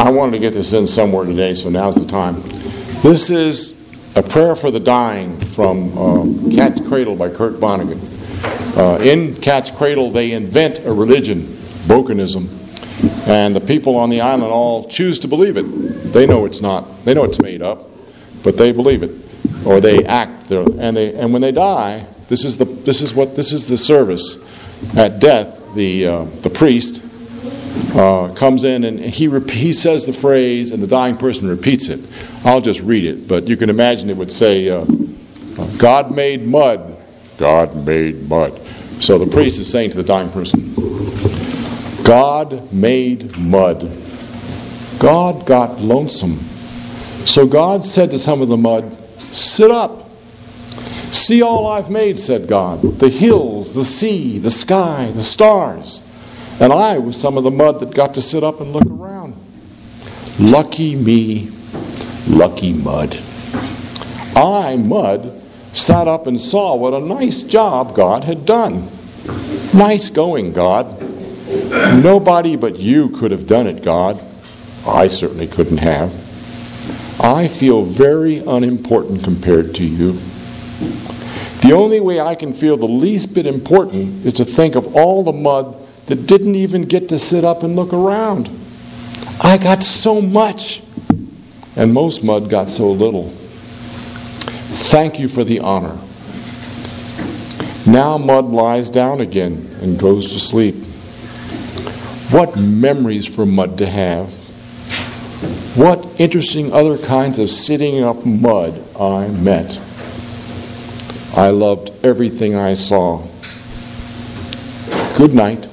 [0.00, 2.40] I wanted to get this in somewhere today, so now's the time.
[3.02, 3.76] This is
[4.16, 7.98] a prayer for the dying from uh, Cat's Cradle by Kurt Vonnegut.
[8.78, 11.42] Uh, in Cat's Cradle, they invent a religion,
[11.86, 12.48] Bokononism,
[13.28, 15.64] and the people on the island all choose to believe it.
[16.14, 17.04] They know it's not.
[17.04, 17.90] They know it's made up,
[18.42, 19.10] but they believe it,
[19.66, 20.64] or they act there.
[20.78, 23.76] And they and when they die, this is the this is what this is the
[23.76, 24.38] service.
[24.96, 27.02] At death, the uh, the priest
[27.94, 31.88] uh, comes in and he rep- he says the phrase, and the dying person repeats
[31.88, 32.00] it.
[32.44, 34.84] I'll just read it, but you can imagine it would say, uh,
[35.78, 36.98] "God made mud."
[37.40, 38.60] God made mud.
[39.00, 40.74] So the priest is saying to the dying person,
[42.04, 43.90] God made mud.
[44.98, 46.36] God got lonesome.
[47.24, 48.92] So God said to some of the mud,
[49.32, 50.10] Sit up.
[51.10, 56.02] See all I've made, said God the hills, the sea, the sky, the stars.
[56.60, 59.34] And I was some of the mud that got to sit up and look around.
[60.38, 61.50] Lucky me,
[62.28, 63.18] lucky mud.
[64.36, 65.40] I, mud,
[65.72, 68.88] sat up and saw what a nice job God had done.
[69.72, 71.00] Nice going, God.
[72.02, 74.22] Nobody but you could have done it, God.
[74.86, 76.12] I certainly couldn't have.
[77.22, 80.12] I feel very unimportant compared to you.
[81.62, 85.22] The only way I can feel the least bit important is to think of all
[85.22, 85.76] the mud
[86.10, 88.50] that didn't even get to sit up and look around.
[89.40, 90.82] I got so much,
[91.76, 93.28] and most mud got so little.
[94.90, 95.96] Thank you for the honor.
[97.86, 100.74] Now mud lies down again and goes to sleep.
[102.32, 104.32] What memories for mud to have.
[105.76, 109.78] What interesting other kinds of sitting up mud I met.
[111.36, 113.24] I loved everything I saw.
[115.16, 115.68] Good night.